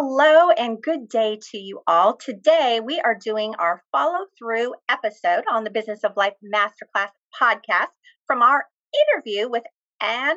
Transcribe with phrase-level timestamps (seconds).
[0.00, 2.16] Hello and good day to you all.
[2.16, 7.08] Today we are doing our follow through episode on the Business of Life Masterclass
[7.42, 7.88] podcast
[8.28, 8.64] from our
[8.94, 9.64] interview with
[10.00, 10.36] Ann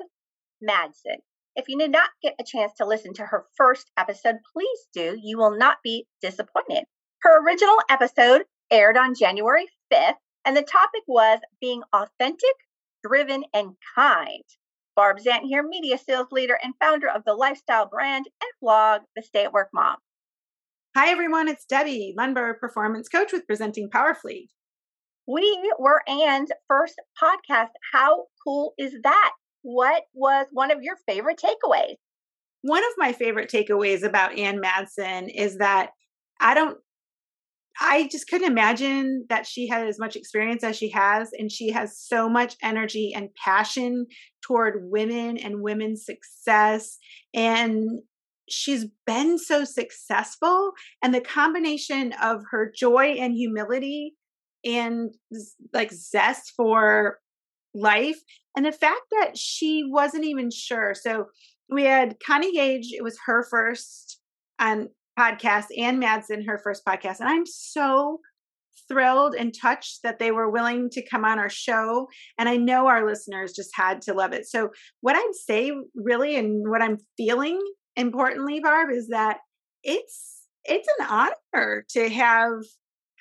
[0.68, 1.20] Madsen.
[1.56, 5.16] If you did not get a chance to listen to her first episode, please do.
[5.22, 6.86] You will not be disappointed.
[7.22, 12.56] Her original episode aired on January 5th, and the topic was being authentic,
[13.04, 14.44] driven, and kind.
[14.96, 19.22] Barb Zant here, media sales leader and founder of the lifestyle brand and blog, The
[19.22, 19.96] Stay at Work Mom.
[20.96, 21.48] Hi, everyone.
[21.48, 24.50] It's Debbie Lundberg, performance coach with Presenting Powerfully.
[25.28, 27.70] We were Ann's first podcast.
[27.94, 29.32] How cool is that?
[29.62, 31.96] What was one of your favorite takeaways?
[32.64, 35.92] One of my favorite takeaways about Ann Madsen is that
[36.40, 36.78] I don't
[37.92, 41.32] I just couldn't imagine that she had as much experience as she has.
[41.38, 44.06] And she has so much energy and passion
[44.42, 46.98] toward women and women's success.
[47.34, 48.00] And
[48.48, 50.72] she's been so successful.
[51.04, 54.16] And the combination of her joy and humility
[54.64, 55.14] and
[55.74, 57.20] like zest for
[57.76, 58.22] life
[58.56, 60.94] and the fact that she wasn't even sure.
[60.94, 61.26] So
[61.70, 64.22] we had Connie Gage, it was her first
[64.60, 64.88] on
[65.22, 67.20] podcast Ann Madsen, her first podcast.
[67.20, 68.20] And I'm so
[68.88, 72.08] thrilled and touched that they were willing to come on our show.
[72.38, 74.48] And I know our listeners just had to love it.
[74.48, 74.70] So,
[75.02, 77.60] what I'd say really, and what I'm feeling
[77.96, 79.38] importantly, Barb, is that
[79.84, 82.52] it's it's an honor to have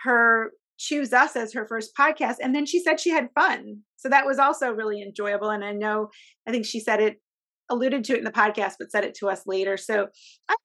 [0.05, 2.37] her choose us as her first podcast.
[2.41, 3.81] And then she said she had fun.
[3.97, 5.51] So that was also really enjoyable.
[5.51, 6.09] And I know,
[6.48, 7.21] I think she said it,
[7.69, 9.77] alluded to it in the podcast, but said it to us later.
[9.77, 10.09] So
[10.48, 10.56] I'm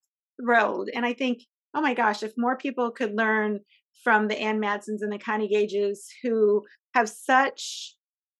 [0.41, 0.89] thrilled.
[0.94, 1.39] And I think,
[1.73, 3.59] oh my gosh, if more people could learn
[4.03, 7.95] from the Ann Madsens and the Connie Gages who have such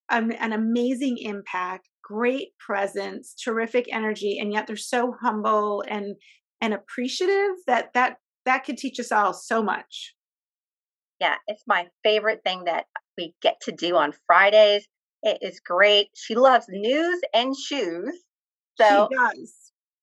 [0.10, 6.16] an, an amazing impact, great presence, terrific energy, and yet they're so humble and
[6.62, 10.16] and appreciative that that that could teach us all so much.
[11.20, 12.86] Yeah, it's my favorite thing that
[13.18, 14.88] we get to do on Fridays.
[15.24, 16.10] It is great.
[16.16, 18.16] She loves news and shoes.
[18.80, 19.54] So she does.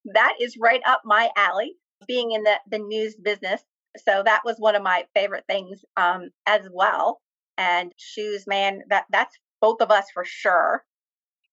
[0.04, 1.74] That is right up my alley
[2.06, 3.62] being in the, the news business.
[3.96, 7.20] So that was one of my favorite things um, as well.
[7.58, 10.84] And shoes, man, that that's both of us for sure.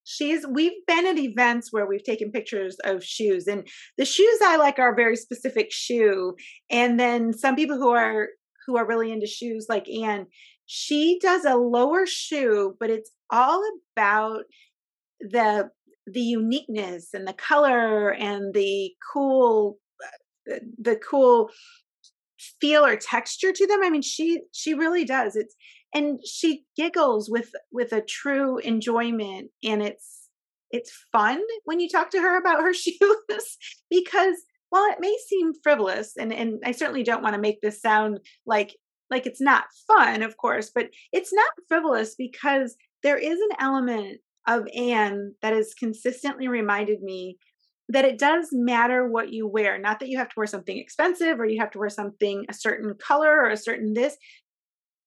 [0.06, 3.68] She's we've been at events where we've taken pictures of shoes and
[3.98, 6.36] the shoes I like are a very specific shoe.
[6.72, 8.30] And then some people who are
[8.66, 10.28] who are really into shoes like Ann,
[10.66, 13.62] she does a lower shoe, but it's all
[13.96, 14.44] about
[15.20, 15.70] the
[16.14, 19.78] the uniqueness and the color and the cool
[20.52, 21.50] uh, the, cool
[22.62, 25.36] feel or texture to them i mean she she really does.
[25.36, 25.56] It's
[25.94, 30.30] and she giggles with with a true enjoyment and it's
[30.72, 33.58] it's fun when you talk to her about her shoes
[33.90, 34.36] because
[34.70, 38.20] while it may seem frivolous and and I certainly don't want to make this sound
[38.46, 38.76] like
[39.10, 44.20] like it's not fun of course but it's not frivolous because there is an element
[44.48, 47.38] of Ann that has consistently reminded me
[47.90, 49.80] that it does matter what you wear.
[49.80, 52.54] Not that you have to wear something expensive or you have to wear something a
[52.54, 54.16] certain color or a certain this,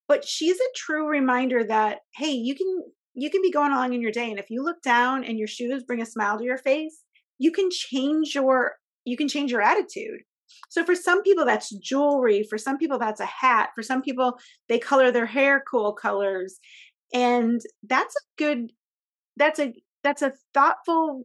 [0.08, 2.82] but she's a true reminder that hey, you can
[3.14, 5.46] you can be going along in your day and if you look down and your
[5.46, 7.02] shoes bring a smile to your face,
[7.38, 8.72] you can change your
[9.04, 10.20] you can change your attitude.
[10.68, 14.38] So for some people that's jewelry, for some people that's a hat, for some people
[14.68, 16.58] they color their hair cool colors.
[17.14, 18.72] And that's a good
[19.36, 19.72] that's a
[20.02, 21.24] that's a thoughtful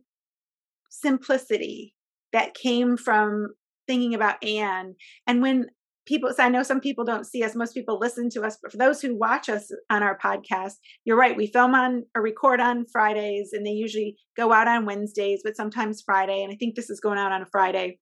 [0.90, 1.94] simplicity
[2.34, 3.54] that came from
[3.88, 4.96] thinking about Ann.
[5.26, 5.68] And when
[6.06, 8.72] people, so I know some people don't see us, most people listen to us, but
[8.72, 10.74] for those who watch us on our podcast,
[11.06, 11.36] you're right.
[11.36, 15.56] We film on or record on Fridays and they usually go out on Wednesdays, but
[15.56, 16.44] sometimes Friday.
[16.44, 18.00] And I think this is going out on a Friday.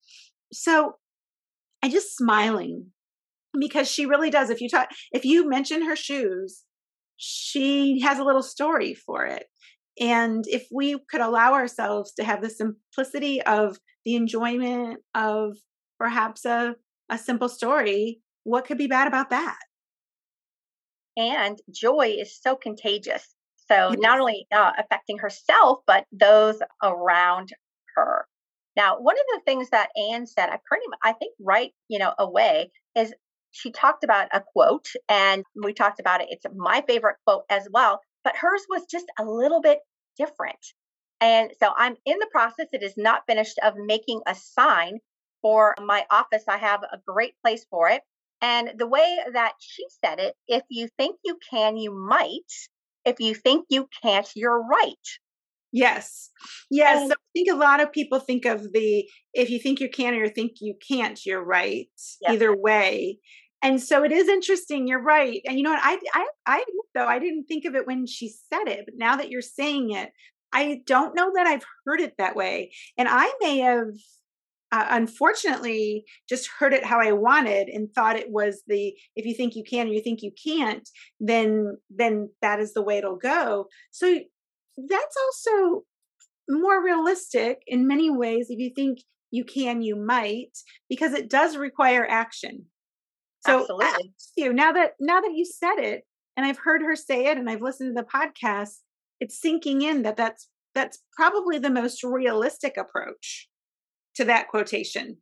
[0.54, 0.94] So
[1.84, 2.88] I just smiling
[3.60, 4.50] because she really does.
[4.50, 6.64] If you talk, if you mention her shoes,
[7.18, 9.46] she has a little story for it.
[10.00, 15.58] And if we could allow ourselves to have the simplicity of the enjoyment of
[15.98, 16.76] perhaps a,
[17.10, 19.58] a simple story, what could be bad about that?
[21.18, 23.36] And joy is so contagious.
[23.70, 23.98] So yes.
[24.00, 27.50] not only uh, affecting herself, but those around
[27.96, 28.28] her.
[28.76, 31.98] Now, one of the things that Ann said, I pretty much, I think right, you
[31.98, 33.14] know, away is
[33.52, 36.28] she talked about a quote and we talked about it.
[36.30, 39.80] It's my favorite quote as well but hers was just a little bit
[40.18, 40.60] different.
[41.22, 45.00] And so I'm in the process, it is not finished, of making a sign
[45.42, 46.44] for my office.
[46.50, 48.02] I have a great place for it.
[48.42, 52.52] And the way that she said it, if you think you can, you might.
[53.06, 55.08] If you think you can't, you're right.
[55.72, 56.32] Yes.
[56.72, 57.02] Yes.
[57.02, 59.90] And, so I think a lot of people think of the if you think you
[59.90, 61.88] can or you think you can't, you're right.
[62.28, 63.20] Either way.
[63.62, 64.88] And so it is interesting.
[64.88, 65.42] You're right.
[65.46, 65.82] And you know what?
[65.84, 69.16] I, I, I, though, I didn't think of it when she said it, but now
[69.16, 70.12] that you're saying it,
[70.54, 72.72] I don't know that I've heard it that way.
[72.98, 73.88] And I may have
[74.72, 79.34] uh, unfortunately just heard it how I wanted and thought it was the if you
[79.34, 80.88] think you can or you think you can't,
[81.20, 83.68] then then that is the way it'll go.
[83.92, 84.20] So
[84.78, 85.84] that's also
[86.50, 89.00] more realistic in many ways if you think
[89.32, 90.58] you can you might
[90.90, 92.66] because it does require action
[93.46, 94.14] so Absolutely.
[94.36, 96.04] you now that now that you said it
[96.36, 98.80] and i've heard her say it and i've listened to the podcast
[99.20, 103.48] it's sinking in that that's that's probably the most realistic approach
[104.16, 105.18] to that quotation.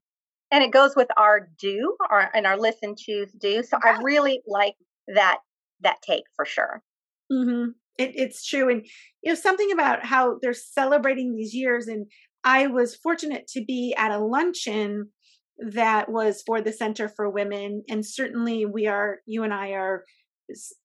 [0.52, 3.64] And it goes with our do our and our listen, choose, do.
[3.64, 3.98] So yeah.
[3.98, 4.76] I really like
[5.08, 5.40] that
[5.82, 6.84] that take for sure.
[7.32, 7.72] Mm-hmm.
[7.98, 8.86] It, it's true, and
[9.22, 11.88] you know something about how they're celebrating these years.
[11.88, 12.08] And
[12.44, 15.10] I was fortunate to be at a luncheon
[15.58, 19.20] that was for the Centre for Women, and certainly we are.
[19.26, 20.04] You and I are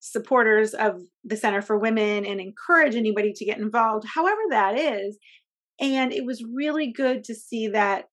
[0.00, 5.19] supporters of the Centre for Women and encourage anybody to get involved, however that is.
[5.81, 8.06] And it was really good to see that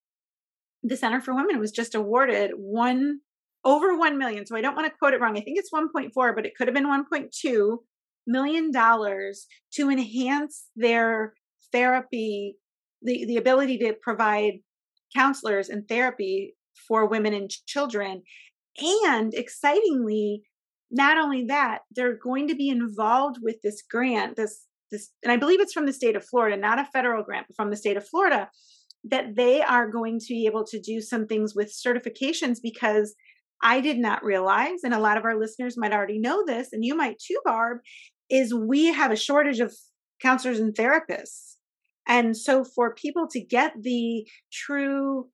[0.83, 3.19] the Centre for Women was just awarded one
[3.63, 4.45] over 1 million.
[4.45, 5.37] So I don't want to quote it wrong.
[5.37, 7.77] I think it's 1.4, but it could have been 1.2
[8.27, 11.33] million dollars to enhance their
[11.71, 12.57] therapy,
[13.01, 14.59] the, the ability to provide
[15.15, 16.55] counselors and therapy
[16.87, 18.21] for women and children.
[19.07, 20.43] And excitingly,
[20.91, 25.37] not only that, they're going to be involved with this grant, this this, and I
[25.37, 27.97] believe it's from the state of Florida, not a federal grant, but from the state
[27.97, 28.49] of Florida,
[29.05, 33.15] that they are going to be able to do some things with certifications because
[33.61, 36.83] I did not realize, and a lot of our listeners might already know this, and
[36.83, 37.79] you might too, Barb,
[38.29, 39.73] is we have a shortage of
[40.21, 41.54] counselors and therapists.
[42.07, 45.29] And so for people to get the true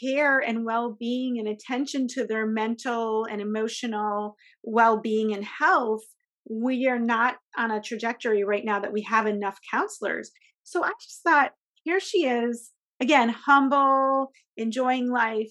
[0.00, 4.34] care and well-being and attention to their mental and emotional
[4.64, 6.02] well-being and health
[6.48, 10.30] we are not on a trajectory right now that we have enough counselors.
[10.62, 11.52] So I just thought,
[11.82, 12.70] here she is,
[13.00, 15.50] again, humble, enjoying life,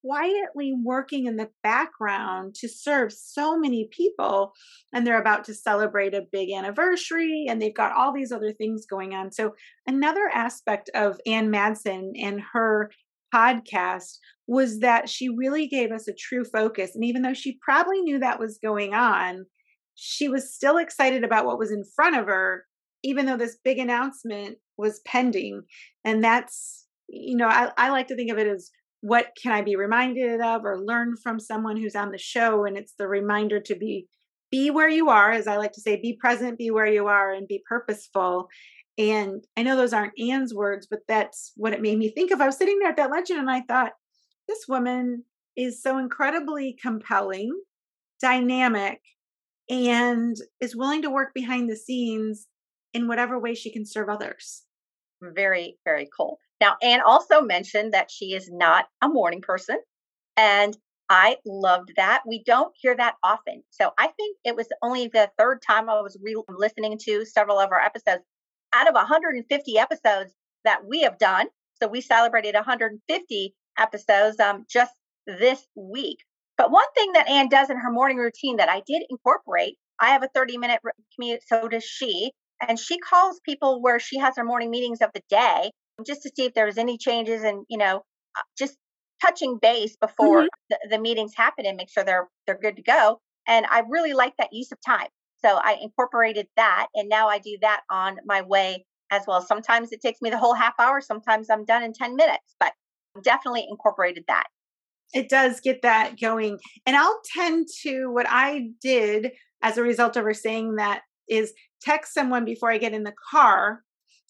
[0.00, 4.52] quietly working in the background to serve so many people.
[4.92, 8.86] And they're about to celebrate a big anniversary and they've got all these other things
[8.86, 9.32] going on.
[9.32, 9.54] So,
[9.86, 12.90] another aspect of Ann Madsen and her
[13.34, 16.94] podcast was that she really gave us a true focus.
[16.94, 19.46] And even though she probably knew that was going on,
[19.94, 22.64] she was still excited about what was in front of her,
[23.02, 25.62] even though this big announcement was pending.
[26.04, 28.70] And that's, you know, I, I like to think of it as
[29.00, 32.64] what can I be reminded of or learn from someone who's on the show?
[32.64, 34.06] And it's the reminder to be
[34.50, 37.32] be where you are, as I like to say, be present, be where you are,
[37.32, 38.48] and be purposeful.
[38.96, 42.40] And I know those aren't Ann's words, but that's what it made me think of.
[42.40, 43.92] I was sitting there at that luncheon and I thought,
[44.48, 45.24] this woman
[45.56, 47.50] is so incredibly compelling,
[48.20, 49.00] dynamic,
[49.68, 52.46] and is willing to work behind the scenes
[52.94, 54.62] in whatever way she can serve others.
[55.20, 56.38] Very, very cool.
[56.60, 59.78] Now, Ann also mentioned that she is not a morning person.
[60.36, 60.76] And
[61.08, 62.22] I loved that.
[62.26, 63.62] We don't hear that often.
[63.70, 67.58] So I think it was only the third time I was re- listening to several
[67.58, 68.22] of our episodes.
[68.74, 70.32] Out of 150 episodes
[70.64, 71.46] that we have done,
[71.80, 74.92] so we celebrated 150 episodes um, just
[75.26, 76.18] this week.
[76.58, 80.08] But one thing that Ann does in her morning routine that I did incorporate, I
[80.08, 80.80] have a 30 minute
[81.14, 82.32] commute, so does she.
[82.66, 85.70] And she calls people where she has her morning meetings of the day
[86.04, 88.02] just to see if there was any changes and, you know,
[88.36, 88.76] uh, just
[89.24, 90.46] touching base before mm-hmm.
[90.70, 93.20] the, the meetings happen and make sure they're they're good to go.
[93.48, 95.08] And I really like that use of time.
[95.44, 99.40] So I incorporated that and now I do that on my way as well.
[99.40, 102.72] Sometimes it takes me the whole half hour, sometimes I'm done in 10 minutes, but
[103.22, 104.46] definitely incorporated that
[105.14, 106.58] it does get that going.
[106.84, 111.52] And I'll tend to what I did as a result of her saying that is
[111.82, 113.82] text someone before I get in the car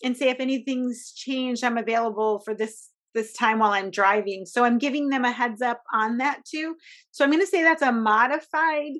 [0.02, 4.44] and say if anything's changed, I'm available for this this time while I'm driving.
[4.44, 6.76] So I'm giving them a heads up on that too.
[7.12, 8.92] So I'm going to say that's a modified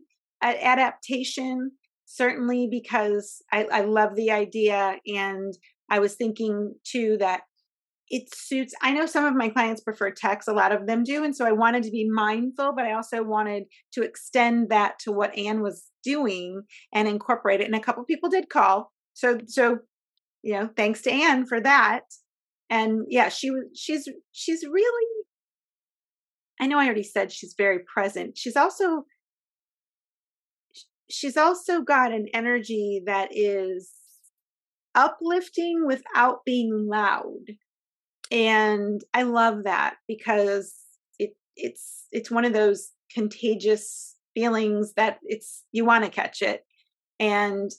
[0.43, 1.73] adaptation,
[2.07, 4.97] certainly because I, I love the idea.
[5.07, 5.53] And
[5.91, 7.43] I was thinking too that
[8.09, 11.25] it suits i know some of my clients prefer text a lot of them do
[11.25, 15.11] and so i wanted to be mindful but i also wanted to extend that to
[15.11, 16.63] what ann was doing
[16.95, 19.79] and incorporate it and a couple people did call so so
[20.47, 22.05] you know thanks to Ann for that
[22.71, 25.07] and yeah she was she's she's really
[26.61, 29.05] i know i already said she's very present she's also
[31.11, 33.93] she's also got an energy that is
[34.95, 37.45] uplifting without being loud.
[38.31, 40.75] And I love that because
[41.19, 46.65] it it's it's one of those contagious feelings that it's you want to catch it.
[47.21, 47.71] And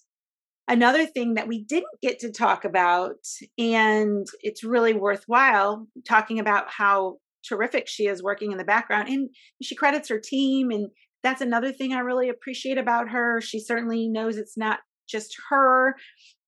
[0.67, 3.15] another thing that we didn't get to talk about
[3.57, 9.29] and it's really worthwhile talking about how terrific she is working in the background and
[9.61, 10.89] she credits her team and
[11.23, 13.41] that's another thing I really appreciate about her.
[13.41, 15.95] She certainly knows it's not just her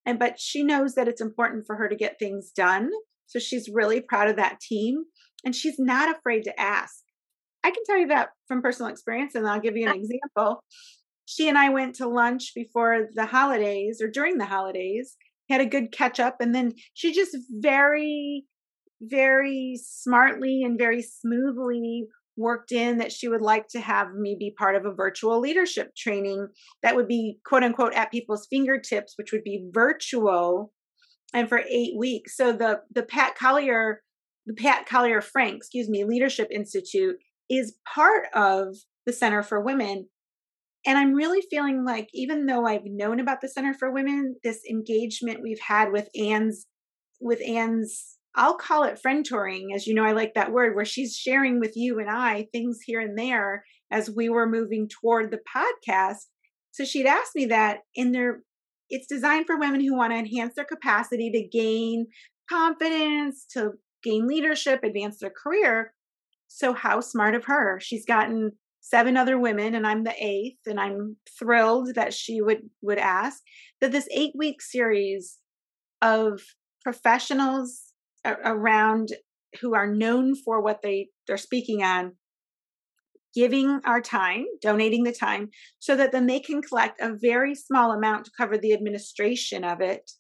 [0.06, 2.90] and but she knows that it's important for her to get things done.
[3.28, 5.06] So she's really proud of that team
[5.46, 6.96] and she's not afraid to ask.
[7.64, 10.64] I can tell you that from personal experience and I'll give you an example.
[11.30, 15.16] She and I went to lunch before the holidays or during the holidays,
[15.48, 18.46] had a good catch up and then she just very
[19.02, 24.56] very smartly and very smoothly worked in that she would like to have me be
[24.58, 26.48] part of a virtual leadership training
[26.82, 30.72] that would be quote unquote at people's fingertips, which would be virtual
[31.34, 32.36] and for eight weeks.
[32.36, 34.02] So the the Pat Collier,
[34.48, 37.18] the Pat Collier Frank, excuse me, Leadership Institute
[37.50, 40.08] is part of the Centre for Women.
[40.86, 44.62] And I'm really feeling like even though I've known about the Centre for Women, this
[44.70, 46.66] engagement we've had with Ann's
[47.20, 50.86] with Ann's I'll call it friend touring, as you know, I like that word, where
[50.86, 55.32] she's sharing with you and I things here and there as we were moving toward
[55.32, 56.28] the podcast.
[56.72, 58.44] So she'd asked me that in their,
[58.90, 62.06] it's designed for women who want to enhance their capacity to gain
[62.50, 63.72] confidence, to
[64.04, 65.94] gain leadership, advance their career.
[66.48, 67.80] So how smart of her.
[67.82, 68.52] She's gotten
[68.90, 73.42] seven other women and I'm the eighth and I'm thrilled that she would would ask
[73.82, 75.38] that this 8 week series
[76.02, 76.42] of
[76.84, 77.94] professionals
[78.26, 79.10] around
[79.62, 82.14] who are known for what they they're speaking on
[83.36, 87.92] giving our time donating the time so that then they can collect a very small
[87.92, 90.12] amount to cover the administration of it.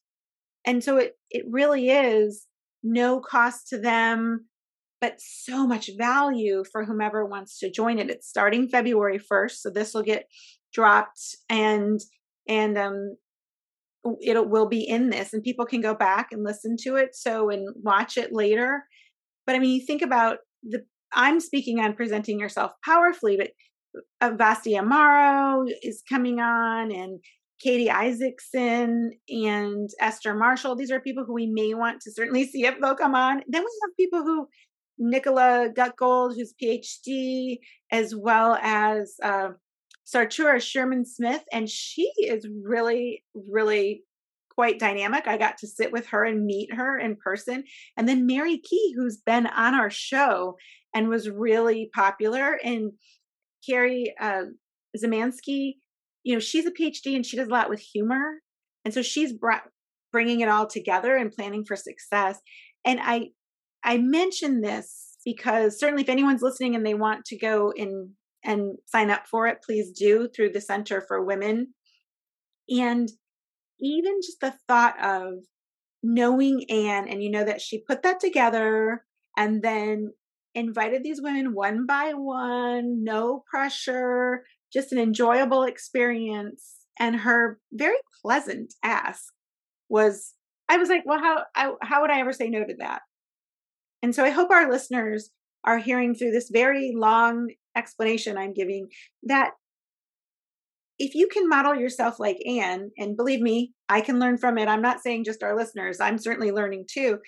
[0.66, 2.46] And so it it really is
[2.84, 4.46] no cost to them
[5.02, 9.70] but so much value for whomever wants to join it it's starting february 1st so
[9.70, 10.28] this will get
[10.74, 12.00] dropped and
[12.48, 13.16] and um
[14.22, 17.50] it will be in this and people can go back and listen to it so
[17.50, 18.84] and watch it later
[19.46, 23.50] but i mean you think about the i'm speaking on presenting yourself powerfully but
[24.22, 27.20] uh, Vasti Amaro is coming on and
[27.60, 30.76] Katie Isaacson and Esther Marshall.
[30.76, 33.44] These are people who we may want to certainly see if they'll come on.
[33.48, 34.48] Then we have people who
[35.00, 37.60] Nicola Gutgold, who's PhD,
[37.92, 39.50] as well as uh,
[40.06, 44.04] Sartura Sherman Smith, and she is really, really
[44.50, 45.26] quite dynamic.
[45.26, 47.64] I got to sit with her and meet her in person.
[47.96, 50.58] And then Mary Key, who's been on our show
[50.94, 52.60] and was really popular.
[52.62, 52.92] And
[53.66, 54.46] Carrie uh,
[54.98, 55.76] Zemansky,
[56.24, 58.42] you know, she's a PhD and she does a lot with humor.
[58.84, 59.64] And so she's brought,
[60.12, 62.40] bringing it all together and planning for success.
[62.84, 63.30] And I,
[63.84, 68.12] I mention this because certainly if anyone's listening and they want to go and
[68.44, 71.74] and sign up for it, please do through the Centre for Women.
[72.70, 73.10] And
[73.82, 75.34] even just the thought of
[76.02, 79.04] knowing Ann, and you know that she put that together
[79.38, 80.14] and then
[80.56, 86.76] invited these women one by one, no pressure, just an enjoyable experience.
[87.00, 89.24] And her very pleasant ask
[89.90, 90.34] was,
[90.68, 93.02] I was like, well, how, I, how would I ever say no to that?
[94.02, 95.30] And so I hope our listeners
[95.64, 98.88] are hearing through this very long explanation I'm giving
[99.24, 99.52] that
[101.00, 104.68] if you can model yourself like Ann, and believe me, I can learn from it.
[104.68, 107.20] I'm not saying just our listeners, I'm certainly learning too.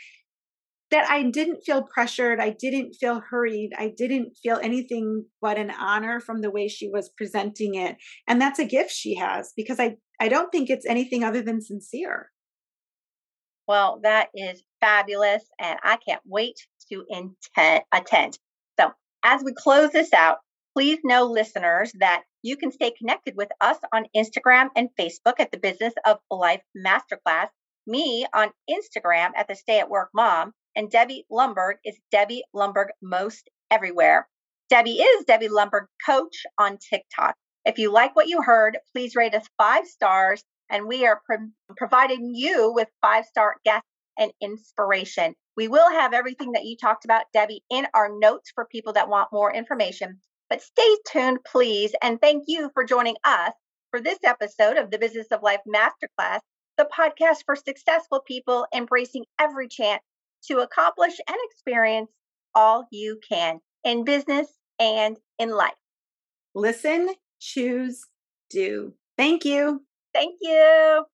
[0.92, 2.42] That I didn't feel pressured.
[2.42, 3.70] I didn't feel hurried.
[3.78, 7.96] I didn't feel anything but an honor from the way she was presenting it.
[8.28, 11.62] And that's a gift she has because I, I don't think it's anything other than
[11.62, 12.30] sincere.
[13.72, 15.46] Well, that is fabulous.
[15.58, 16.58] And I can't wait
[16.92, 18.38] to intent, attend.
[18.78, 18.92] So,
[19.24, 20.40] as we close this out,
[20.76, 25.54] please know, listeners, that you can stay connected with us on Instagram and Facebook at
[25.54, 27.48] the Business of Life Masterclass,
[27.88, 32.88] me on Instagram at the Stay at Work Mom, and Debbie Lundberg is Debbie Lundberg
[33.02, 34.28] most everywhere.
[34.70, 37.36] Debbie is Debbie Lundberg Coach on TikTok.
[37.64, 41.50] If you like what you heard, please rate us five stars, and we are pro-
[41.78, 43.88] providing you with five star guests
[44.18, 45.36] and inspiration.
[45.58, 49.10] We will have everything that you talked about, Debbie, in our notes for people that
[49.10, 50.20] want more information.
[50.50, 51.94] But stay tuned, please.
[52.02, 53.52] And thank you for joining us
[53.90, 56.40] for this episode of the Business of Life Masterclass,
[56.78, 60.02] the podcast for successful people embracing every chance
[60.48, 62.10] to accomplish and experience
[62.56, 64.48] all you can in business
[64.80, 65.74] and in life.
[66.56, 67.10] Listen,
[67.40, 68.06] choose,
[68.50, 68.94] do.
[69.18, 69.84] Thank you.
[70.14, 71.06] Thank you.